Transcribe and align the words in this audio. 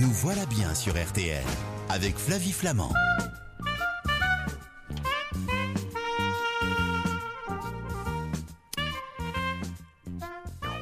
Nous 0.00 0.12
voilà 0.12 0.46
bien 0.46 0.76
sur 0.76 0.92
RTL 0.92 1.42
avec 1.88 2.16
Flavie 2.16 2.52
Flamand. 2.52 2.92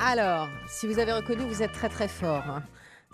Alors, 0.00 0.48
si 0.68 0.86
vous 0.86 0.98
avez 0.98 1.14
reconnu, 1.14 1.46
vous 1.46 1.62
êtes 1.62 1.72
très 1.72 1.88
très 1.88 2.08
fort. 2.08 2.60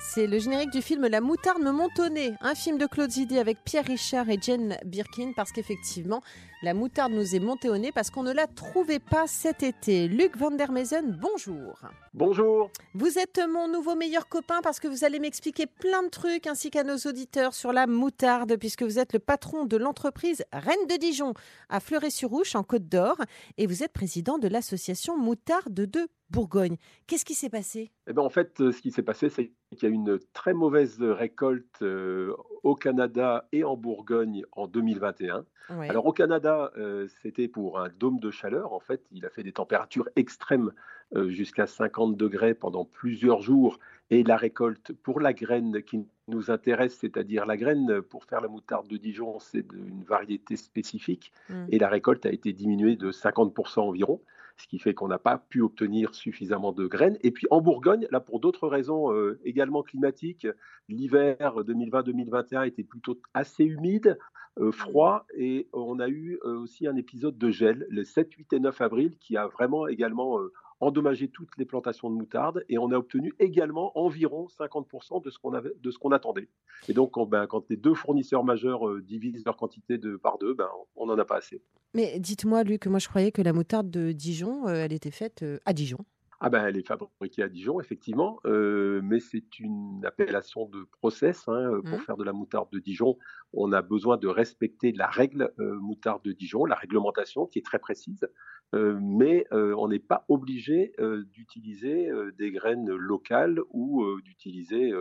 C'est 0.04 0.26
le 0.26 0.38
générique 0.38 0.70
du 0.70 0.82
film 0.82 1.06
La 1.06 1.20
moutarde 1.20 1.62
me 1.62 1.70
monte 1.70 1.98
au 1.98 2.08
nez, 2.08 2.34
un 2.40 2.54
film 2.54 2.76
de 2.76 2.86
Claude 2.86 3.10
Zidi 3.10 3.38
avec 3.38 3.62
Pierre 3.64 3.86
Richard 3.86 4.28
et 4.28 4.38
Jane 4.42 4.76
Birkin, 4.84 5.32
parce 5.34 5.52
qu'effectivement, 5.52 6.20
la 6.62 6.74
moutarde 6.74 7.12
nous 7.12 7.34
est 7.34 7.40
montée 7.40 7.70
au 7.70 7.78
nez 7.78 7.92
parce 7.92 8.10
qu'on 8.10 8.22
ne 8.22 8.32
la 8.32 8.46
trouvait 8.46 8.98
pas 8.98 9.26
cet 9.26 9.62
été. 9.62 10.08
Luc 10.08 10.36
Van 10.36 10.50
der 10.50 10.70
Mesen, 10.70 11.18
bonjour. 11.20 11.80
Bonjour. 12.12 12.70
Vous 12.94 13.18
êtes 13.18 13.40
mon 13.48 13.68
nouveau 13.68 13.94
meilleur 13.94 14.28
copain 14.28 14.60
parce 14.62 14.80
que 14.80 14.88
vous 14.88 15.04
allez 15.04 15.18
m'expliquer 15.18 15.66
plein 15.66 16.02
de 16.02 16.08
trucs 16.08 16.46
ainsi 16.46 16.70
qu'à 16.70 16.84
nos 16.84 16.98
auditeurs 16.98 17.54
sur 17.54 17.72
la 17.72 17.86
moutarde 17.86 18.56
puisque 18.56 18.82
vous 18.82 18.98
êtes 18.98 19.14
le 19.14 19.18
patron 19.18 19.64
de 19.64 19.76
l'entreprise 19.76 20.44
Reine 20.52 20.86
de 20.90 20.96
Dijon 20.96 21.32
à 21.70 21.80
Fleuret-sur-Ouche 21.80 22.54
en 22.54 22.64
Côte 22.64 22.88
d'Or 22.88 23.16
et 23.56 23.66
vous 23.66 23.82
êtes 23.82 23.92
président 23.92 24.36
de 24.36 24.48
l'association 24.48 25.16
Moutarde 25.16 25.72
de 25.72 26.08
Bourgogne. 26.28 26.76
Qu'est-ce 27.06 27.24
qui 27.24 27.34
s'est 27.34 27.50
passé? 27.50 27.92
Eh 28.06 28.12
ben, 28.12 28.22
en 28.22 28.30
fait, 28.30 28.60
euh, 28.60 28.72
ce 28.72 28.80
qui 28.80 28.90
s'est 28.90 29.02
passé, 29.02 29.28
c'est 29.28 29.52
qu'il 29.76 29.88
y 29.88 29.92
a 29.92 29.94
eu 29.94 29.96
une 29.96 30.18
très 30.32 30.54
mauvaise 30.54 31.00
récolte 31.00 31.82
euh, 31.82 32.34
au 32.62 32.74
Canada 32.74 33.48
et 33.52 33.64
en 33.64 33.76
Bourgogne 33.76 34.44
en 34.52 34.66
2021. 34.66 35.44
Ouais. 35.70 35.88
Alors 35.88 36.06
au 36.06 36.12
Canada, 36.12 36.72
euh, 36.76 37.06
c'était 37.22 37.48
pour 37.48 37.80
un 37.80 37.88
dôme 37.88 38.20
de 38.20 38.30
chaleur. 38.30 38.72
En 38.72 38.80
fait, 38.80 39.02
il 39.12 39.24
a 39.24 39.30
fait 39.30 39.42
des 39.42 39.52
températures 39.52 40.08
extrêmes 40.16 40.72
euh, 41.14 41.28
jusqu'à 41.28 41.66
50 41.66 42.16
degrés 42.16 42.54
pendant 42.54 42.84
plusieurs 42.84 43.40
jours. 43.40 43.78
Et 44.10 44.22
la 44.22 44.36
récolte 44.36 44.92
pour 45.02 45.20
la 45.20 45.32
graine 45.32 45.82
qui 45.82 46.04
nous 46.28 46.50
intéresse, 46.50 46.98
c'est-à-dire 47.00 47.46
la 47.46 47.56
graine 47.56 48.02
pour 48.02 48.24
faire 48.24 48.40
la 48.40 48.48
moutarde 48.48 48.86
de 48.88 48.96
Dijon, 48.96 49.38
c'est 49.38 49.66
une 49.72 50.04
variété 50.04 50.56
spécifique. 50.56 51.32
Mm. 51.48 51.66
Et 51.70 51.78
la 51.78 51.88
récolte 51.88 52.26
a 52.26 52.30
été 52.30 52.52
diminuée 52.52 52.96
de 52.96 53.10
50% 53.10 53.80
environ, 53.80 54.20
ce 54.62 54.68
qui 54.68 54.78
fait 54.78 54.94
qu'on 54.94 55.08
n'a 55.08 55.18
pas 55.18 55.38
pu 55.38 55.60
obtenir 55.60 56.14
suffisamment 56.14 56.72
de 56.72 56.86
graines. 56.86 57.18
Et 57.22 57.32
puis 57.32 57.46
en 57.50 57.60
Bourgogne, 57.60 58.06
là 58.12 58.20
pour 58.20 58.38
d'autres 58.38 58.68
raisons 58.68 59.12
euh, 59.12 59.40
également 59.44 59.82
climatiques, 59.82 60.46
l'hiver 60.88 61.56
2020-2021 61.56 62.66
était 62.66 62.84
plutôt 62.84 63.20
assez 63.34 63.64
humide, 63.64 64.16
euh, 64.60 64.70
froid, 64.70 65.26
et 65.34 65.68
on 65.72 65.98
a 65.98 66.08
eu 66.08 66.38
euh, 66.44 66.58
aussi 66.58 66.86
un 66.86 66.94
épisode 66.94 67.36
de 67.38 67.50
gel 67.50 67.86
le 67.90 68.04
7, 68.04 68.32
8 68.32 68.52
et 68.52 68.60
9 68.60 68.80
avril 68.82 69.16
qui 69.18 69.36
a 69.36 69.48
vraiment 69.48 69.88
également 69.88 70.38
endommagé 70.82 71.28
toutes 71.28 71.56
les 71.58 71.64
plantations 71.64 72.10
de 72.10 72.14
moutarde 72.16 72.64
et 72.68 72.76
on 72.76 72.90
a 72.90 72.96
obtenu 72.96 73.32
également 73.38 73.96
environ 73.98 74.48
50% 74.48 75.22
de 75.24 75.30
ce 75.30 75.38
qu'on 75.38 75.54
avait, 75.54 75.72
de 75.80 75.90
ce 75.90 75.98
qu'on 75.98 76.10
attendait. 76.12 76.48
Et 76.88 76.92
donc, 76.92 77.12
quand, 77.12 77.24
ben, 77.26 77.46
quand 77.46 77.64
les 77.70 77.76
deux 77.76 77.94
fournisseurs 77.94 78.44
majeurs 78.44 78.88
euh, 78.88 79.00
divisent 79.00 79.44
leur 79.46 79.56
quantité 79.56 79.96
de 79.96 80.16
par 80.16 80.38
deux, 80.38 80.54
ben, 80.54 80.68
on 80.96 81.06
n'en 81.06 81.18
a 81.18 81.24
pas 81.24 81.36
assez. 81.36 81.62
Mais 81.94 82.18
dites-moi, 82.18 82.64
Luc, 82.64 82.86
moi 82.86 82.98
je 82.98 83.08
croyais 83.08 83.30
que 83.32 83.42
la 83.42 83.52
moutarde 83.52 83.90
de 83.90 84.12
Dijon, 84.12 84.66
euh, 84.66 84.74
elle 84.74 84.92
était 84.92 85.10
faite 85.12 85.42
euh, 85.42 85.58
à 85.66 85.72
Dijon. 85.72 85.98
Ah 86.44 86.50
ben, 86.50 86.66
elle 86.66 86.76
est 86.76 86.84
fabriquée 86.84 87.44
à 87.44 87.48
Dijon, 87.48 87.80
effectivement, 87.80 88.40
euh, 88.46 89.00
mais 89.04 89.20
c'est 89.20 89.60
une 89.60 90.04
appellation 90.04 90.66
de 90.66 90.82
process. 90.90 91.44
hein, 91.46 91.80
pour 91.84 91.98
Mhm. 91.98 92.04
faire 92.04 92.16
de 92.16 92.24
la 92.24 92.32
moutarde 92.32 92.68
de 92.72 92.80
Dijon, 92.80 93.16
on 93.52 93.70
a 93.72 93.80
besoin 93.80 94.16
de 94.16 94.26
respecter 94.26 94.90
la 94.90 95.06
règle 95.06 95.52
euh, 95.60 95.78
moutarde 95.78 96.24
de 96.24 96.32
Dijon, 96.32 96.64
la 96.64 96.74
réglementation 96.74 97.46
qui 97.46 97.60
est 97.60 97.64
très 97.64 97.78
précise, 97.78 98.26
euh, 98.74 98.98
mais 99.00 99.46
euh, 99.52 99.74
on 99.76 99.88
n'est 99.88 99.98
pas 99.98 100.24
obligé 100.28 100.94
euh, 100.98 101.24
d'utiliser 101.32 102.10
des 102.38 102.50
graines 102.50 102.90
locales 102.90 103.60
ou 103.70 104.04
d'utiliser 104.22 104.92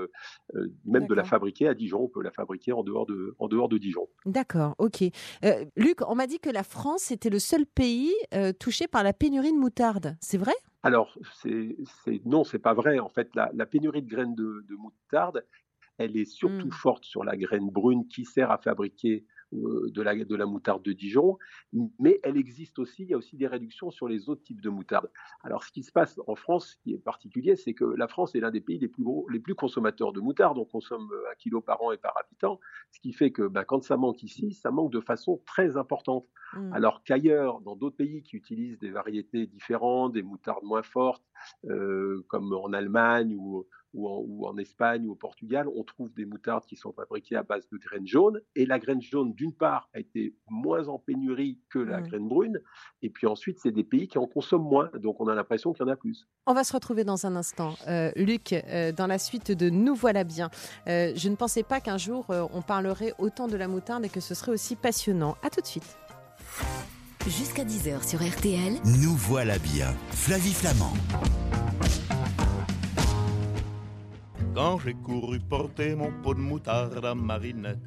même 0.86 1.08
de 1.08 1.14
la 1.14 1.24
fabriquer 1.24 1.68
à 1.68 1.74
Dijon. 1.74 2.04
On 2.04 2.10
peut 2.10 2.22
la 2.22 2.32
fabriquer 2.32 2.74
en 2.74 2.84
dehors 2.84 3.06
de, 3.06 3.36
en 3.40 3.48
dehors 3.48 3.70
de 3.70 3.78
Dijon. 3.78 4.08
D'accord, 4.26 4.76
ok. 4.78 5.04
Luc, 5.76 6.00
on 6.08 6.16
m'a 6.16 6.28
dit 6.28 6.40
que 6.40 6.50
la 6.50 6.64
France 6.64 7.12
était 7.12 7.30
le 7.30 7.40
seul 7.40 7.66
pays 7.66 8.14
touché 8.60 8.88
par 8.88 9.04
la 9.04 9.14
pénurie 9.14 9.52
de 9.52 9.58
moutarde. 9.58 10.18
C'est 10.22 10.38
vrai? 10.38 10.54
Alors, 10.84 11.18
c'est, 11.42 11.78
c'est, 12.04 12.22
non, 12.26 12.44
c'est 12.44 12.60
pas 12.60 12.74
vrai. 12.74 13.00
En 13.00 13.10
fait, 13.10 13.30
la, 13.36 13.52
la 13.54 13.66
pénurie 13.66 14.02
de 14.02 14.10
graines 14.10 14.36
de, 14.36 14.66
de 14.68 14.76
moutarde, 14.76 15.46
elle 15.98 16.18
est 16.18 16.26
surtout 16.26 16.68
Mm. 16.68 16.72
forte 16.72 17.06
sur 17.06 17.24
la 17.24 17.38
graine 17.38 17.70
brune 17.70 18.08
qui 18.08 18.26
sert 18.26 18.50
à 18.50 18.58
fabriquer 18.58 19.26
de, 19.52 20.02
la, 20.02 20.16
de 20.16 20.36
la 20.36 20.46
moutarde 20.46 20.84
de 20.84 20.94
Dijon, 20.94 21.38
mais 22.00 22.20
elle 22.24 22.38
existe 22.38 22.80
aussi, 22.80 23.04
il 23.04 23.10
y 23.10 23.14
a 23.14 23.18
aussi 23.18 23.38
des 23.38 23.48
réductions 23.48 23.92
sur 23.92 24.08
les 24.08 24.30
autres 24.30 24.44
types 24.44 24.62
de 24.62 24.70
moutarde. 24.70 25.10
Alors, 25.44 25.64
ce 25.64 25.72
qui 25.72 25.84
se 25.84 25.92
passe 25.92 26.20
en 26.28 26.36
France, 26.36 26.72
ce 26.72 26.84
qui 26.84 26.94
est 26.94 26.98
particulier, 27.00 27.56
c'est 27.56 27.74
que 27.74 27.86
la 27.86 28.08
France 28.08 28.36
est 28.36 28.40
l'un 28.40 28.52
des 28.52 28.62
pays 28.62 28.80
les 28.80 28.88
plus 28.88 29.04
gros, 29.04 29.28
les 29.30 29.40
plus 29.40 29.56
consommateurs 29.56 30.14
de 30.14 30.20
moutarde. 30.20 30.58
On 30.58 30.66
consomme 30.66 31.10
euh, 31.12 31.32
un 31.32 31.36
kilo 31.36 31.62
par 31.62 31.82
an 31.82 31.92
et 31.92 31.98
par 31.98 32.14
habitant, 32.18 32.60
ce 32.92 33.00
qui 33.00 33.14
fait 33.14 33.32
que 33.32 33.48
ben, 33.48 33.64
quand 33.64 33.84
ça 33.84 33.98
manque 33.98 34.24
ici, 34.24 34.54
ça 34.54 34.72
manque 34.72 34.92
de 34.92 35.02
façon 35.02 35.42
très 35.46 35.78
importante. 35.78 36.26
Mm. 36.54 36.74
Alors 36.74 37.04
qu'ailleurs, 37.04 37.62
dans 37.62 37.76
d'autres 37.76 37.98
pays 37.98 38.24
qui 38.24 38.36
utilisent 38.38 38.80
des 38.80 38.92
variétés 38.92 39.48
différentes, 39.48 40.14
des 40.14 40.24
moutardes 40.24 40.64
moins 40.64 40.84
fortes, 40.84 41.24
euh, 41.66 42.24
comme 42.28 42.54
en 42.54 42.74
Allemagne 42.74 43.36
ou, 43.36 43.66
ou, 43.94 44.08
en, 44.08 44.24
ou 44.26 44.46
en 44.48 44.58
Espagne 44.58 45.06
ou 45.08 45.12
au 45.12 45.16
Portugal, 45.16 45.68
on 45.76 45.84
trouve 45.84 46.14
des 46.14 46.26
moutardes 46.26 46.66
qui 46.66 46.76
sont 46.76 46.94
fabriquées 46.94 47.36
à 47.36 47.44
base 47.44 47.68
de 47.72 47.78
graines 47.78 48.08
jaunes. 48.08 48.40
Et 48.56 48.66
la 48.66 48.80
graine 48.80 49.02
jaune, 49.02 49.34
d'une 49.34 49.54
part, 49.54 49.90
a 49.94 50.00
été 50.00 50.36
moins 50.50 50.88
en 50.88 50.98
pénurie 51.00 51.60
que 51.70 51.80
la 51.80 52.00
Mm. 52.00 52.08
graine 52.08 52.28
brune. 52.28 52.60
Et 53.02 53.10
puis 53.10 53.28
ensuite, 53.28 53.60
c'est 53.60 53.72
des 53.72 53.84
pays 53.84 54.08
qui 54.08 54.18
en 54.18 54.28
consomment 54.28 54.68
moins. 54.70 54.90
Donc 55.00 55.20
on 55.20 55.28
a 55.28 55.36
l'impression 55.36 55.74
qu'il 55.74 55.86
y 55.86 55.90
en 55.90 55.92
a 55.92 55.96
plus. 55.96 56.28
On 56.48 56.54
va 56.54 56.64
se 56.64 56.74
retrouver 56.74 57.04
dans 57.04 57.26
un 57.26 57.36
instant. 57.36 57.76
Euh, 57.88 58.12
Luc, 58.16 58.54
euh, 58.54 58.92
dans 58.92 59.08
la 59.08 59.18
suite 59.20 59.52
de 59.52 59.70
Nous 59.70 59.96
voilà 59.96 60.24
bien. 60.24 60.50
Euh, 60.88 61.12
je 61.16 61.30
ne 61.30 61.36
pensais 61.36 61.64
pas 61.64 61.80
qu'un 61.82 61.98
jour 61.98 62.26
euh, 62.30 62.48
on 62.54 62.62
parlerait 62.62 63.14
autant 63.20 63.48
de 63.48 63.58
la 63.58 63.68
moutarde 63.68 64.06
et 64.06 64.10
que 64.10 64.20
ce 64.22 64.34
serait 64.36 64.52
aussi 64.52 64.76
passionnant. 64.76 65.36
À 65.44 65.50
tout 65.50 65.62
de 65.62 65.66
suite. 65.68 65.98
Jusqu'à 67.28 67.64
10h 67.64 68.08
sur 68.08 68.20
RTL, 68.20 68.74
Nous 69.02 69.16
voilà 69.16 69.60
bien. 69.60 69.94
Flavie 70.10 70.54
Flamand. 70.54 71.61
Quand 74.62 74.78
j'ai 74.78 74.94
couru 74.94 75.40
porter 75.40 75.96
mon 75.96 76.12
pot 76.22 76.36
de 76.36 76.40
moutarde 76.40 77.04
à 77.04 77.16
Marinette, 77.16 77.80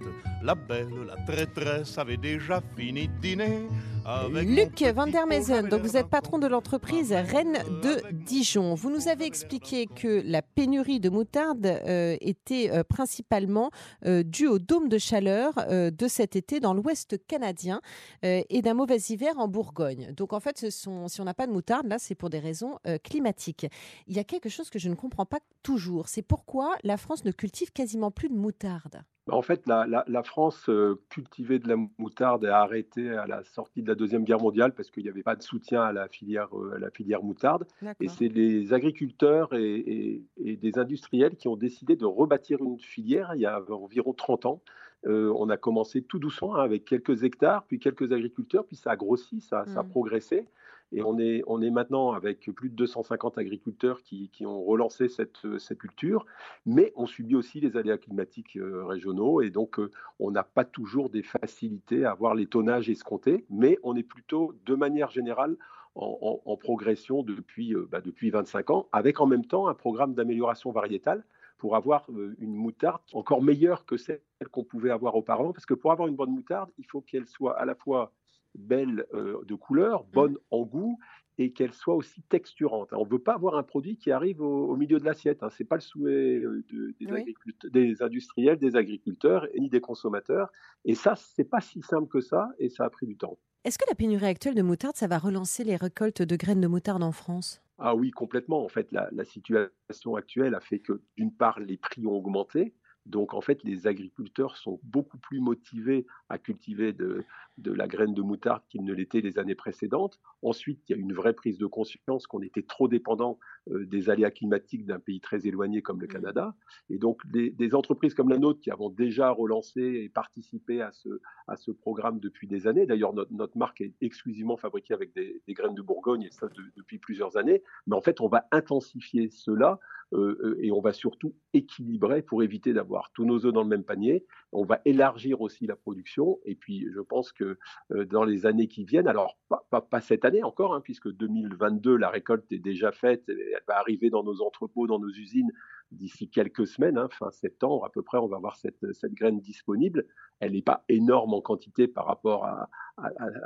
la 0.43 0.57
belle, 0.57 1.07
la 1.07 1.15
traîtresse 1.25 1.97
avait 1.99 2.17
déjà 2.17 2.61
fini 2.77 3.07
de 3.07 3.21
dîner. 3.21 3.69
Luc 4.07 4.83
Van 4.83 5.07
der 5.07 5.25
j'avais 5.47 5.69
donc 5.69 5.81
vous 5.81 5.97
êtes 5.97 6.09
patron 6.09 6.39
de 6.39 6.47
l'entreprise 6.47 7.13
Reine 7.13 7.59
de 7.83 8.03
Dijon. 8.13 8.75
Vous 8.75 8.91
nous 8.91 9.09
avez 9.09 9.25
expliqué 9.25 9.87
que 9.87 10.23
la 10.27 10.43
pénurie 10.43 11.01
de 11.01 11.09
moutarde 11.09 11.65
euh, 11.65 12.17
était 12.21 12.71
euh, 12.71 12.85
principalement 12.85 13.71
euh, 14.05 14.23
due 14.23 14.47
au 14.47 14.59
dôme 14.59 14.91
de 14.91 14.99
chaleur 14.99 15.55
euh, 15.57 15.91
de 15.91 16.07
cet 16.07 16.37
été 16.37 16.61
dans 16.61 16.75
l'ouest 16.75 17.17
canadien 17.27 17.81
euh, 18.27 18.43
et 18.51 18.61
d'un 18.61 18.75
mauvais 18.75 18.99
hiver 18.99 19.39
en 19.39 19.49
Bourgogne. 19.49 20.13
Donc 20.15 20.35
en 20.35 20.41
fait, 20.41 20.59
ce 20.59 20.69
sont, 20.69 21.09
si 21.09 21.23
on 21.23 21.25
n'a 21.25 21.35
pas 21.35 21.47
de 21.47 21.53
moutarde, 21.53 21.87
là, 21.87 21.97
c'est 21.99 22.15
pour 22.15 22.29
des 22.29 22.41
raisons 22.41 22.79
euh, 22.87 22.99
climatiques. 23.03 23.67
Il 24.07 24.15
y 24.15 24.19
a 24.19 24.25
quelque 24.25 24.51
chose 24.51 24.69
que 24.69 24.79
je 24.79 24.91
ne 24.91 24.95
comprends 24.95 25.27
pas 25.27 25.41
toujours. 25.63 26.09
C'est 26.09 26.23
pourquoi 26.23 26.77
la 26.83 26.99
France 26.99 27.25
ne 27.25 27.33
cultive 27.33 27.73
quasiment 27.73 28.11
plus 28.11 28.29
de 28.29 28.35
moutarde. 28.35 29.03
En 29.31 29.41
fait, 29.41 29.67
la, 29.67 29.87
la- 29.87 30.05
la 30.07 30.23
France 30.23 30.69
euh, 30.69 31.01
cultivait 31.09 31.59
de 31.59 31.67
la 31.69 31.77
moutarde 31.99 32.45
et 32.45 32.49
a 32.49 32.61
arrêté 32.61 33.09
à 33.11 33.27
la 33.27 33.43
sortie 33.43 33.83
de 33.83 33.89
la 33.89 33.95
Deuxième 33.95 34.25
Guerre 34.25 34.41
mondiale 34.41 34.75
parce 34.75 34.91
qu'il 34.91 35.03
n'y 35.05 35.09
avait 35.09 35.23
pas 35.23 35.35
de 35.35 35.43
soutien 35.43 35.81
à 35.83 35.93
la 35.93 36.09
filière, 36.09 36.49
euh, 36.59 36.75
à 36.77 36.79
la 36.79 36.91
filière 36.91 37.23
moutarde. 37.23 37.67
Et 38.01 38.09
c'est 38.09 38.29
les 38.29 38.75
agriculteurs 38.75 39.55
et, 39.55 39.75
et- 39.77 40.23
et 40.45 40.57
des 40.57 40.79
industriels 40.79 41.37
qui 41.37 41.49
ont 41.49 41.57
décidé 41.57 41.97
de 41.97 42.05
rebâtir 42.05 42.63
une 42.63 42.79
filière 42.79 43.33
il 43.35 43.41
y 43.41 43.47
a 43.47 43.63
environ 43.71 44.13
30 44.13 44.45
ans. 44.45 44.61
Euh, 45.07 45.33
on 45.37 45.49
a 45.49 45.57
commencé 45.57 46.03
tout 46.03 46.19
doucement 46.19 46.57
hein, 46.57 46.63
avec 46.63 46.85
quelques 46.85 47.25
hectares, 47.25 47.65
puis 47.65 47.79
quelques 47.79 48.13
agriculteurs, 48.13 48.67
puis 48.67 48.77
ça 48.77 48.91
a 48.93 48.97
grossi, 48.97 49.41
ça, 49.41 49.65
ça 49.67 49.81
a 49.81 49.83
Mm. 49.85 49.89
progressé. 49.91 50.47
Et 50.95 51.03
on 51.03 51.19
est, 51.19 51.71
maintenant 51.71 52.13
avec 52.13 52.49
plus 52.55 52.69
de 52.69 52.77
250 52.77 53.37
agriculteurs 53.37 54.01
qui, 54.03 54.31
ont 54.47 54.63
relancé 54.63 55.09
cette, 55.09 55.45
euh, 55.45 55.59
cette 55.59 55.79
culture, 55.79 56.25
mais 56.67 56.93
on 56.95 57.07
subit 57.07 57.35
aussi 57.35 57.59
les 57.59 57.77
aléas 57.77 57.99
climatiques 57.99 58.57
euh, 58.57 58.85
régionaux. 58.85 59.43
Et 59.43 59.51
donc 59.51 59.81
euh, 59.81 59.91
on 60.21 60.31
n'a 60.31 60.45
pas 60.45 60.65
toujours 60.65 61.11
des 61.11 61.25
facilités 61.25 62.05
à 62.05 62.13
avoir 62.13 62.37
les 62.37 62.47
tonnages 62.47 62.89
escomptés, 62.89 63.45
mais 63.51 63.77
on 63.83 63.97
est 63.97 64.05
plutôt 64.05 64.55
de 64.67 64.75
manière 64.77 65.11
générale 65.11 65.57
en, 65.97 66.57
progression 66.57 67.23
depuis, 67.23 67.73
bah, 67.89 68.01
depuis 68.01 68.31
25 68.31 68.71
ans, 68.71 68.89
avec 68.91 69.21
en 69.21 69.27
même 69.27 69.45
temps 69.45 69.69
un 69.69 69.75
programme 69.75 70.15
d'amélioration 70.15 70.73
variétale 70.73 71.25
pour 71.59 71.77
avoir 71.77 72.07
une 72.41 72.55
moutarde 72.55 73.01
encore 73.13 73.43
meilleure 73.43 73.85
que 73.85 73.97
celle 73.97 74.21
qu'on 74.51 74.65
pouvait 74.65 74.91
avoir 74.91 75.15
auparavant, 75.15 75.53
parce 75.53 75.67
que 75.67 75.75
pour 75.75 75.93
avoir 75.93 76.09
une 76.09 76.17
bonne 76.17 76.33
moutarde, 76.33 76.69
il 76.79 76.87
faut 76.87 77.01
qu'elle 77.01 77.27
soit 77.27 77.57
à 77.57 77.65
la 77.65 77.77
fois 77.77 78.13
belle 78.55 79.07
euh, 79.15 79.43
de 79.45 79.55
couleur, 79.55 80.05
bonne 80.05 80.39
en 80.51 80.63
goût, 80.63 80.99
et 81.37 81.53
qu'elle 81.53 81.73
soit 81.73 81.97
aussi 81.97 82.23
texturante. 82.23 82.93
On 82.93 83.05
ne 83.05 83.11
veut 83.11 83.19
pas 83.19 83.35
avoir 83.35 83.57
un 83.57 83.65
produit 83.65 83.97
qui 83.97 84.13
arrive 84.13 84.41
au, 84.41 84.69
au 84.69 84.77
milieu 84.77 85.01
de 85.01 85.05
l'assiette. 85.05 85.43
Hein. 85.43 85.51
Ce 85.51 85.63
n'est 85.63 85.67
pas 85.67 85.77
le 85.77 85.81
souhait 85.81 86.37
euh, 86.39 86.65
de- 86.71 86.95
des, 87.01 87.07
Oui. 87.13 87.21
agricult- 87.23 87.67
des 87.71 88.03
industriels, 88.03 88.57
des 88.59 88.77
agriculteurs, 88.77 89.47
et 89.53 89.61
ni 89.61 89.69
des 89.69 89.81
consommateurs. 89.81 90.49
Et 90.85 90.95
ça, 90.95 91.15
c'est 91.17 91.45
pas 91.51 91.61
si 91.61 91.83
simple 91.83 92.09
que 92.09 92.21
ça, 92.21 92.51
et 92.59 92.69
ça 92.69 92.85
a 92.85 92.91
pris 92.91 93.07
du 93.07 93.17
temps. 93.17 93.39
Est-ce 93.65 93.79
que 93.79 93.85
la 93.89 93.95
pénurie 93.95 94.27
actuelle 94.27 94.55
de 94.55 94.63
moutarde, 94.63 94.95
ça 94.95 95.07
va 95.09 95.19
relancer 95.19 95.65
les 95.65 95.77
récoltes 95.77 96.23
de 96.23 96.37
graines 96.37 96.61
de 96.61 96.69
moutarde 96.69 97.03
en 97.03 97.13
France? 97.13 97.63
Ah 97.79 97.97
oui, 97.97 98.13
complètement. 98.13 98.63
En 98.63 98.69
fait, 98.69 98.93
la, 98.93 99.09
la 99.11 99.25
situation 99.25 100.15
actuelle 100.17 100.55
a 100.55 100.61
fait 100.61 100.79
que, 100.79 101.03
d'une 101.17 101.33
part, 101.35 101.59
les 101.59 101.77
prix 101.79 102.07
ont 102.07 102.13
augmenté, 102.13 102.75
Donc 103.07 103.35
en 103.35 103.41
fait, 103.41 103.63
les 103.65 103.87
agriculteurs 103.87 104.57
sont 104.57 104.81
beaucoup 104.83 105.19
plus 105.19 105.41
motivés 105.41 106.07
à 106.29 106.39
cultiver 106.39 106.93
de, 106.93 107.25
la 107.59 107.87
graine 107.87 108.15
de 108.15 108.23
moutarde 108.23 108.63
qu'ils 108.69 108.85
ne 108.85 108.95
l'étaient 108.95 109.21
les 109.21 109.39
années 109.39 109.55
précédentes. 109.55 110.19
Ensuite, 110.43 110.81
il 110.89 110.93
y 110.93 110.99
a 110.99 110.99
une 110.99 111.13
vraie 111.13 111.35
prise 111.35 111.59
de 111.59 111.67
conscience 111.67 112.27
qu'on 112.27 112.41
était 112.41 112.63
trop 112.63 112.89
dépendant 112.89 113.39
euh, 113.71 113.85
des 113.87 114.09
aléas 114.09 114.31
climatiques 114.31 114.87
d'un 114.87 114.99
pays 114.99 115.21
très 115.21 115.47
éloigné 115.47 115.83
comme 115.83 116.01
le 116.01 116.07
mmh. 116.07 116.13
Canada. 116.13 116.55
Et 116.89 116.99
donc 116.99 117.21
des, 117.31 117.75
entreprises 117.75 118.15
comme 118.15 118.29
la 118.29 118.39
nôtre 118.39 118.61
qui 118.61 118.71
avons 118.71 118.91
déjà 118.91 119.31
relancé 119.31 119.81
et 119.81 120.09
participé 120.09 120.81
à 120.81 120.93
ce, 120.93 121.21
à 121.47 121.57
ce 121.57 121.71
programme 121.71 122.21
depuis 122.21 122.47
des 122.47 122.67
années. 122.67 122.87
D'ailleurs, 122.87 123.13
notre, 123.13 123.57
marque 123.57 123.81
est 123.81 123.93
exclusivement 124.01 124.57
fabriquée 124.57 124.95
avec 124.95 125.15
des, 125.15 125.43
graines 125.51 125.75
de 125.75 125.83
Bourgogne 125.83 126.23
et 126.23 126.31
ça 126.31 126.49
depuis 126.77 126.99
plusieurs 126.99 127.37
années. 127.37 127.63
Mais 127.87 127.97
en 127.97 128.01
fait, 128.01 128.21
on 128.21 128.29
va 128.29 128.47
intensifier 128.51 129.29
cela 129.29 129.79
euh, 130.13 130.39
euh, 130.43 130.59
et 130.61 130.71
on 130.71 130.81
va 130.81 130.93
surtout 130.93 131.35
équilibrer 131.53 132.23
pour 132.23 132.43
éviter 132.43 132.73
d'avoir 132.73 132.94
tous 133.15 133.25
nos 133.25 133.45
œufs 133.47 133.53
dans 133.53 133.63
le 133.63 133.69
même 133.69 133.85
panier. 133.85 134.25
On 134.53 134.65
va 134.65 134.81
élargir 134.85 135.41
aussi 135.41 135.67
la 135.67 135.77
production 135.77 136.39
et 136.45 136.55
puis 136.55 136.87
je 136.93 137.01
pense 137.01 137.33
que 137.33 137.59
euh, 137.93 138.05
dans 138.05 138.25
les 138.25 138.47
années 138.47 138.69
qui 138.69 138.85
viennent, 138.85 139.09
alors 139.09 139.37
pas, 139.49 140.01
cette 140.01 140.25
année 140.25 140.43
encore, 140.43 140.75
hein, 140.75 140.81
puisque 140.81 141.11
2022, 141.11 141.97
la 141.97 142.11
récolte 142.11 142.51
est 142.53 142.59
déjà 142.59 142.93
faite, 142.93 143.25
elle 143.29 143.63
va 143.67 143.79
arriver 143.79 144.11
dans 144.11 144.23
nos 144.23 144.43
entrepôts, 144.43 144.87
dans 144.87 144.99
nos 144.99 145.11
usines 145.11 145.51
d'ici 145.91 146.29
quelques 146.29 146.67
semaines, 146.67 146.99
hein, 146.99 147.09
fin 147.11 147.31
septembre 147.31 147.85
à 147.85 147.91
peu 147.91 148.03
près, 148.03 148.19
on 148.19 148.27
va 148.27 148.37
avoir 148.37 148.57
cette, 148.57 148.85
graine 149.15 149.41
disponible. 149.41 150.07
Elle 150.41 150.53
n'est 150.53 150.63
pas 150.63 150.85
énorme 150.89 151.35
en 151.35 151.41
quantité 151.41 151.87
par 151.89 152.07
rapport 152.07 152.45
à, 152.45 152.69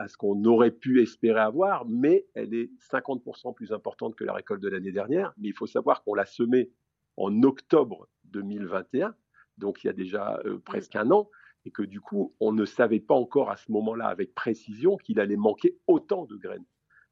ce 0.09 0.17
qu'on 0.17 0.45
aurait 0.45 0.71
pu 0.71 1.03
espérer 1.03 1.41
avoir, 1.41 1.87
mais 1.87 2.27
elle 2.35 2.55
est 2.55 2.71
50% 2.93 3.55
plus 3.55 3.73
importante 3.73 4.15
que 4.15 4.25
la 4.25 4.33
récolte 4.33 4.63
de 4.63 4.69
l'année 4.69 4.93
dernière. 4.93 5.33
Mais 5.39 5.49
il 5.49 5.55
faut 5.55 5.67
savoir 5.67 6.03
qu'on 6.03 6.15
l'a 6.15 6.27
semée 6.27 6.71
en 7.17 7.43
octobre 7.43 8.09
2021, 8.25 9.15
donc 9.59 9.85
il 9.85 9.89
y 9.89 9.91
a 9.91 9.95
déjà 9.95 10.41
euh, 10.45 10.59
presque 10.65 10.97
un 10.97 11.11
an, 11.11 11.29
et 11.65 11.71
que 11.71 11.83
du 11.83 12.01
coup, 12.01 12.35
on 12.41 12.53
ne 12.53 12.65
savait 12.65 13.01
pas 13.01 13.15
encore 13.15 13.51
à 13.51 13.57
ce 13.57 13.71
moment-là 13.73 14.07
avec 14.07 14.35
précision 14.35 14.97
qu'il 14.97 15.21
allait 15.21 15.37
manquer 15.37 15.77
autant 15.87 16.25
de 16.25 16.37
graines. 16.37 16.65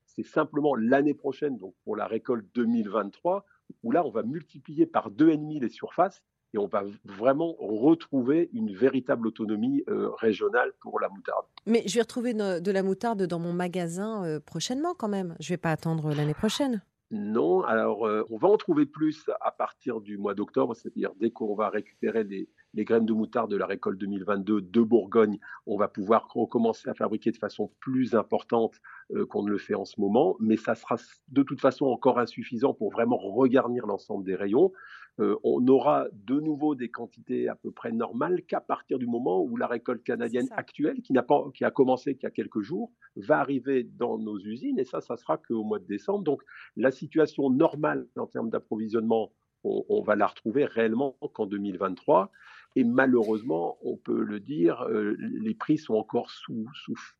C'est 0.07 0.25
simplement 0.25 0.75
l'année 0.75 1.15
prochaine, 1.15 1.59
donc 1.59 1.75
pour 1.85 1.97
la 1.97 2.07
récolte 2.07 2.47
2023, 2.55 3.45
où 3.83 3.91
là, 3.91 4.07
on 4.07 4.11
va 4.11 4.23
multiplier 4.23 4.87
par 4.87 5.11
deux 5.11 5.31
et 5.31 5.37
demi 5.37 5.61
les 5.61 5.69
surfaces 5.69 6.23
et 6.55 6.59
on 6.59 6.67
va 6.67 6.85
vraiment 7.05 7.55
retrouver 7.59 8.49
une 8.53 8.73
véritable 8.73 9.27
autonomie 9.27 9.83
euh, 9.89 10.11
régionale 10.15 10.73
pour 10.81 11.01
la 11.01 11.09
moutarde. 11.09 11.45
Mais 11.67 11.83
je 11.87 11.95
vais 11.97 12.03
retrouver 12.03 12.35
de 12.35 12.71
la 12.71 12.83
moutarde 12.83 13.25
dans 13.25 13.41
mon 13.41 13.53
magasin 13.53 14.25
euh, 14.25 14.41
prochainement 14.41 14.95
quand 14.95 15.09
même. 15.09 15.37
Je 15.41 15.53
ne 15.53 15.55
vais 15.55 15.61
pas 15.61 15.73
attendre 15.73 16.15
l'année 16.15 16.35
prochaine. 16.35 16.83
Non, 17.11 17.63
alors 17.63 18.07
euh, 18.07 18.25
on 18.31 18.37
va 18.37 18.49
en 18.49 18.57
trouver 18.57 18.85
plus 18.85 19.31
à 19.41 19.53
partir 19.53 20.01
du 20.01 20.19
mois 20.19 20.35
d'octobre, 20.35 20.75
c'est-à-dire 20.75 21.15
dès 21.17 21.31
qu'on 21.31 21.55
va 21.55 21.71
récupérer 21.71 22.25
les, 22.25 22.49
graines 22.85 23.07
de 23.07 23.13
moutarde 23.13 23.51
de 23.51 23.57
la 23.57 23.67
récolte 23.67 23.99
2022 23.99 24.61
de 24.61 24.81
Bourgogne, 24.81 25.39
on 25.67 25.77
va 25.77 25.89
pouvoir 25.89 26.29
recommencer 26.33 26.89
à 26.89 26.95
fabriquer 26.95 27.31
de 27.31 27.37
façon 27.37 27.71
plus 27.81 28.15
importante 28.15 28.81
qu'on 29.29 29.43
ne 29.43 29.51
le 29.51 29.59
fait 29.59 29.75
en 29.75 29.85
ce 29.85 30.01
moment, 30.01 30.37
mais 30.41 30.57
ça 30.57 30.75
sera 30.75 30.97
de 31.29 31.43
toute 31.43 31.61
façon 31.61 31.87
encore 31.87 32.19
insuffisant 32.19 32.75
pour 32.75 32.91
vraiment 32.91 33.17
regarnir 33.17 33.87
l'ensemble 33.87 34.25
des 34.25 34.35
rayons. 34.35 34.73
Euh, 35.19 35.37
on 35.45 35.67
aura 35.69 36.07
de 36.13 36.41
nouveau 36.41 36.75
des 36.75 36.91
quantités 36.91 37.49
à 37.49 37.55
peu 37.55 37.71
près 37.71 37.91
normales 37.91 38.43
qu'à 38.43 38.61
partir 38.61 38.99
du 38.99 39.07
moment 39.07 39.43
où 39.43 39.57
la 39.57 39.67
récolte 39.67 40.03
canadienne 40.05 40.49
actuelle, 40.51 41.01
qui, 41.01 41.15
n'a 41.15 41.23
pas, 41.23 41.43
qui 41.55 41.65
a 41.65 41.71
commencé 41.71 42.15
qu'il 42.15 42.25
y 42.25 42.27
a 42.27 42.31
quelques 42.31 42.61
jours, 42.61 42.93
va 43.17 43.39
arriver 43.39 43.85
dans 43.85 44.19
nos 44.19 44.39
usines, 44.39 44.79
et 44.79 44.85
ça, 44.85 45.01
ça 45.01 45.17
sera 45.17 45.39
qu'au 45.39 45.65
mois 45.65 45.79
de 45.79 45.87
décembre. 45.87 46.23
Donc 46.23 46.43
la 46.77 46.91
situation 46.91 47.49
normale 47.49 48.07
en 48.17 48.27
termes 48.27 48.51
d'approvisionnement, 48.51 49.33
on, 49.65 50.01
va 50.03 50.15
la 50.15 50.29
retrouver 50.29 50.65
réellement 50.65 51.17
qu'en 51.35 51.47
2023. 51.47 52.31
Et 52.77 52.85
malheureusement, 52.85 53.79
on 53.81 53.97
peut 53.97 54.23
le 54.23 54.39
dire, 54.39 54.83
euh, 54.83 55.17
les 55.19 55.55
prix 55.55 55.79
sont 55.79 55.95
encore 55.95 56.31
sous, 56.31 56.67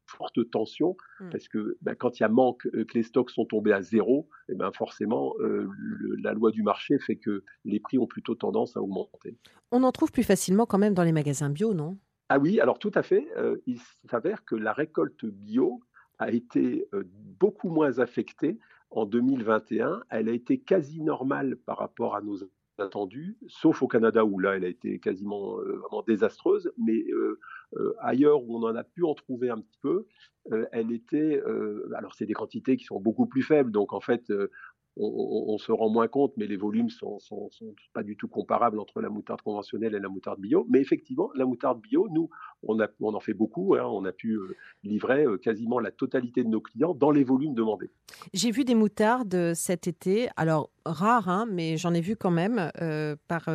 forte 0.05 0.51
tension 0.51 0.97
mmh. 1.19 1.31
parce 1.31 1.49
que 1.49 1.79
ben, 1.81 1.95
quand 1.95 2.21
il 2.21 2.23
y 2.23 2.27
a 2.27 2.29
manque, 2.29 2.67
euh, 2.67 2.85
que 2.85 2.93
les 2.95 3.03
stocks 3.03 3.31
sont 3.31 3.47
tombés 3.47 3.73
à 3.73 3.81
zéro, 3.81 4.29
et 4.51 4.55
ben 4.55 4.71
forcément, 4.71 5.35
euh, 5.41 5.67
la 6.23 6.35
loi 6.35 6.51
du 6.51 6.63
marché 6.63 6.99
fait 6.99 7.17
que 7.17 7.43
les 7.65 7.81
prix 7.81 7.97
ont 7.99 8.07
plutôt 8.07 8.35
tendance 8.35 8.77
à 8.77 8.83
augmenter. 8.83 9.39
On 9.73 9.83
en 9.83 9.93
trouve 9.93 10.13
plus 10.13 10.23
facilement 10.25 10.67
quand 10.67 10.79
même 10.79 10.93
dans 10.95 11.03
les 11.03 11.13
magasins 11.13 11.49
bio, 11.49 11.73
non? 11.73 11.99
Ah 12.29 12.39
oui, 12.39 12.61
alors 12.61 12.79
tout 12.79 12.93
à 12.95 13.03
fait. 13.03 13.27
il 13.67 13.81
s'avère 14.11 14.45
que 14.45 14.57
la 14.57 14.73
récolte 14.73 15.25
bio 15.25 15.81
a 16.19 16.31
été 16.31 16.87
beaucoup 17.39 17.71
moins 17.71 17.99
affectée 17.99 18.59
en 18.91 19.07
2021. 19.07 20.03
Elle 20.11 20.29
a 20.29 20.33
été 20.33 20.59
quasi 20.59 21.01
normale 21.01 21.57
par 21.57 21.79
rapport 21.79 22.17
à 22.17 22.21
nos 22.21 22.43
attendu, 22.79 23.37
sauf 23.47 23.83
au 23.83 23.89
Canada 23.89 24.25
où 24.25 24.39
là 24.39 24.57
elle 24.57 24.65
a 24.65 24.69
été 24.69 24.99
quasiment 24.99 25.59
euh, 25.59 25.77
vraiment 25.77 26.03
désastreuse, 26.07 26.73
mais 26.79 27.05
euh, 27.11 27.39
euh, 27.77 27.95
ailleurs 28.01 28.43
où 28.43 28.57
on 28.57 28.63
en 28.69 28.77
a 28.77 28.85
pu 28.85 29.05
en 29.05 29.15
trouver 29.15 29.51
un 29.51 29.59
petit 29.59 29.79
peu, 29.81 30.07
elle 30.71 30.93
était, 30.93 31.43
alors 31.97 32.15
c'est 32.15 32.25
des 32.25 32.33
quantités 32.33 32.77
qui 32.77 32.85
sont 32.85 33.01
beaucoup 33.01 33.27
plus 33.27 33.43
faibles, 33.43 33.73
donc 33.73 33.93
en 33.93 34.01
fait 34.01 34.33
on, 34.99 35.59
se 35.59 35.73
rend 35.73 35.91
moins 35.91 36.09
compte, 36.09 36.33
mais 36.37 36.47
les 36.47 36.57
volumes 36.57 36.89
sont, 36.89 37.19
sont, 37.19 37.51
pas 37.93 38.03
du 38.03 38.17
tout 38.17 38.29
comparables 38.29 38.79
entre 38.81 39.01
la 39.03 39.11
moutarde 39.11 39.43
conventionnelle 39.43 39.95
et 39.95 40.01
la 40.01 40.09
moutarde 40.09 40.41
bio. 40.41 40.67
Mais 40.71 40.81
effectivement, 40.81 41.31
la 41.35 41.45
moutarde 41.45 41.81
bio, 41.81 42.09
nous, 42.11 42.31
on, 42.63 42.79
en 42.81 43.21
fait 43.21 43.35
beaucoup. 43.35 43.75
Hein. 43.75 43.85
on 43.85 44.05
a 44.07 44.13
pu 44.13 44.33
euh, 44.33 44.57
livrer 44.85 45.25
euh, 45.25 45.37
quasiment 45.37 45.81
la 45.81 45.91
totalité 45.91 46.45
de 46.45 46.49
nos 46.49 46.61
clients 46.61 46.95
dans 46.95 47.11
les 47.11 47.25
volumes 47.25 47.55
demandés. 47.55 47.91
J'ai 48.33 48.51
vu 48.51 48.65
des 48.65 48.75
moutardes 48.75 49.35
euh, 49.35 49.55
cet 49.55 49.87
été, 49.87 50.29
alors 50.37 50.71
rares, 50.87 51.29
hein, 51.29 51.47
mais 51.51 51.77
j'en 51.77 51.93
ai 51.93 52.01
vu 52.01 52.17
quand 52.17 52.31
même, 52.31 52.71
par, 53.27 53.49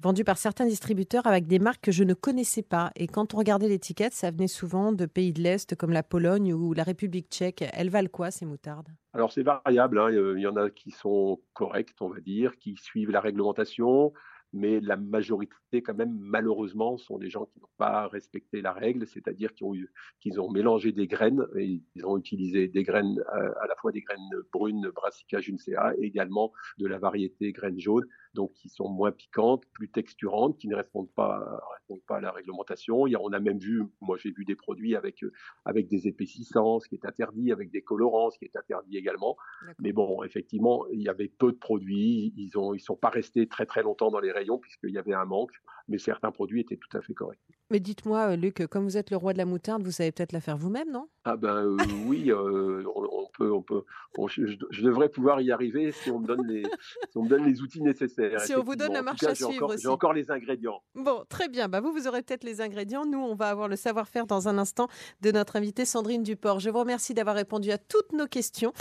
vendues 0.00 0.22
par 0.22 0.38
certains 0.38 0.66
distributeurs 0.66 1.26
avec 1.26 1.48
des 1.48 1.58
marques 1.58 1.82
que 1.82 1.90
je 1.90 2.04
ne 2.04 2.14
connaissais 2.14 2.62
pas. 2.62 2.92
Et 2.94 3.08
quand 3.08 3.34
on 3.34 3.38
regardait 3.38 3.68
l'étiquette, 3.68 4.12
ça 4.12 4.30
venait 4.30 4.46
souvent 4.46 4.92
de 4.92 5.04
pays 5.04 5.32
de 5.32 5.42
l'Est 5.42 5.74
comme 5.74 5.90
la 5.90 6.04
Pologne 6.04 6.54
ou 6.54 6.74
la 6.74 6.84
République 6.84 7.26
tchèque. 7.28 7.64
Elles 7.72 7.90
valent 7.90 8.08
quoi 8.08 8.30
ces 8.30 8.46
moutardes? 8.46 8.88
Alors 9.16 9.32
c'est 9.32 9.42
variable, 9.42 9.98
hein. 9.98 10.10
il 10.10 10.40
y 10.40 10.46
en 10.46 10.56
a 10.56 10.68
qui 10.68 10.90
sont 10.90 11.40
correctes, 11.54 12.02
on 12.02 12.08
va 12.08 12.20
dire, 12.20 12.58
qui 12.58 12.76
suivent 12.76 13.10
la 13.10 13.20
réglementation, 13.20 14.12
mais 14.56 14.80
la 14.80 14.96
majorité, 14.96 15.82
quand 15.82 15.94
même, 15.94 16.16
malheureusement, 16.18 16.96
sont 16.96 17.18
des 17.18 17.28
gens 17.28 17.44
qui 17.44 17.60
n'ont 17.60 17.68
pas 17.76 18.08
respecté 18.08 18.62
la 18.62 18.72
règle, 18.72 19.06
c'est-à-dire 19.06 19.52
qu'ils 19.52 19.66
ont, 19.66 19.74
qu'ils 20.20 20.40
ont 20.40 20.50
mélangé 20.50 20.92
des 20.92 21.06
graines, 21.06 21.46
et 21.56 21.82
ils 21.94 22.06
ont 22.06 22.16
utilisé 22.16 22.66
des 22.66 22.82
graines, 22.82 23.22
euh, 23.34 23.52
à, 23.60 23.66
la 23.66 23.76
fois 23.76 23.92
des 23.92 24.00
graines 24.00 24.30
brunes, 24.52 24.90
Brassica 24.94 25.40
juncea, 25.40 25.92
et 25.98 26.06
également 26.06 26.52
de 26.78 26.86
la 26.86 26.98
variété 26.98 27.52
graines 27.52 27.78
jaunes, 27.78 28.06
donc 28.32 28.52
qui 28.54 28.70
sont 28.70 28.88
moins 28.88 29.12
piquantes, 29.12 29.64
plus 29.74 29.90
texturantes, 29.90 30.56
qui 30.56 30.68
ne 30.68 30.74
répondent 30.74 31.12
pas, 31.14 31.60
répondent 31.80 32.04
pas 32.06 32.16
à 32.16 32.20
la 32.20 32.32
réglementation. 32.32 33.06
Il 33.06 33.16
on 33.18 33.32
a 33.32 33.40
même 33.40 33.58
vu, 33.58 33.82
moi 34.00 34.16
j'ai 34.18 34.30
vu 34.30 34.44
des 34.44 34.56
produits 34.56 34.96
avec, 34.96 35.24
avec 35.64 35.88
des 35.88 36.06
épaississants, 36.06 36.80
ce 36.80 36.88
qui 36.88 36.94
est 36.94 37.04
interdit, 37.04 37.52
avec 37.52 37.70
des 37.70 37.82
colorants, 37.82 38.30
ce 38.30 38.38
qui 38.38 38.46
est 38.46 38.56
interdit 38.56 38.96
également. 38.96 39.36
Mais 39.78 39.92
bon, 39.92 40.22
effectivement, 40.22 40.86
il 40.92 41.02
y 41.02 41.08
avait 41.08 41.28
peu 41.28 41.52
de 41.52 41.58
produits, 41.58 42.32
ils 42.36 42.50
ne 42.54 42.74
ils 42.74 42.80
sont 42.80 42.96
pas 42.96 43.10
restés 43.10 43.48
très 43.48 43.66
très 43.66 43.82
longtemps 43.82 44.10
dans 44.10 44.20
les 44.20 44.32
rayons 44.32 44.45
puisqu'il 44.58 44.90
y 44.90 44.98
avait 44.98 45.14
un 45.14 45.24
manque, 45.24 45.52
mais 45.88 45.98
certains 45.98 46.30
produits 46.32 46.60
étaient 46.60 46.76
tout 46.76 46.96
à 46.96 47.00
fait 47.00 47.14
corrects. 47.14 47.40
Mais 47.70 47.80
dites-moi, 47.80 48.32
euh, 48.32 48.36
Luc, 48.36 48.66
comme 48.68 48.84
vous 48.84 48.96
êtes 48.96 49.10
le 49.10 49.16
roi 49.16 49.32
de 49.32 49.38
la 49.38 49.44
moutarde, 49.44 49.82
vous 49.82 49.90
savez 49.90 50.12
peut-être 50.12 50.32
la 50.32 50.40
faire 50.40 50.56
vous-même, 50.56 50.90
non? 50.90 51.08
Ah 51.24 51.36
ben 51.36 51.64
euh, 51.64 51.76
oui, 52.06 52.30
euh, 52.30 52.84
on, 52.94 53.26
peut, 53.36 53.50
on 53.50 53.62
peut. 53.62 53.82
je, 54.28 54.82
devrais 54.82 55.08
pouvoir 55.08 55.40
y 55.40 55.50
arriver 55.50 55.90
si 55.90 56.10
on 56.10 56.20
me 56.20 56.26
donne 56.26 56.46
les, 56.46 56.62
si 56.62 57.18
on 57.18 57.24
me 57.24 57.28
donne 57.28 57.44
les 57.44 57.60
outils 57.62 57.82
nécessaires. 57.82 58.40
Si 58.40 58.54
on 58.54 58.62
vous 58.62 58.76
donne 58.76 58.92
la 58.92 59.02
marche 59.02 59.24
à 59.24 59.34
suivre 59.34 59.74
aussi. 59.74 59.82
J'ai 59.82 59.88
encore 59.88 60.12
les 60.12 60.30
ingrédients. 60.30 60.80
Bon, 60.94 61.24
très 61.28 61.48
bien. 61.48 61.68
Bah 61.68 61.80
vous, 61.80 61.92
vous 61.92 62.06
aurez 62.06 62.22
peut-être 62.22 62.44
les 62.44 62.60
ingrédients. 62.60 63.04
Nous, 63.04 63.18
on 63.18 63.34
va 63.34 63.48
avoir 63.48 63.66
le 63.66 63.76
savoir-faire 63.76 64.26
dans 64.26 64.48
un 64.48 64.58
instant 64.58 64.86
de 65.22 65.32
notre 65.32 65.56
invitée 65.56 65.84
Sandrine 65.84 66.22
Duport. 66.22 66.60
Je 66.60 66.70
vous 66.70 66.78
remercie 66.78 67.14
d'avoir 67.14 67.34
répondu 67.34 67.72
à 67.72 67.78
toutes 67.78 68.12
nos 68.12 68.26
questions 68.26 68.72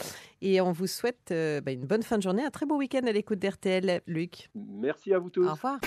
et 0.42 0.62
on 0.62 0.72
vous 0.72 0.88
souhaite 0.88 1.30
bah, 1.30 1.72
une 1.72 1.86
bonne 1.88 2.04
fin 2.04 2.18
de 2.18 2.24
journée, 2.24 2.44
un 2.44 2.52
très 2.52 2.68
beau 2.68 2.78
week-end 2.78 3.06
à 3.08 3.12
l'écoute 3.12 3.40
d'RTL, 3.40 4.02
Luc. 4.06 4.50
Merci 4.54 5.12
à 5.12 5.18
vous 5.18 5.32
tous. 5.32 5.48
Au 5.56 5.58
revoir. 5.58 5.80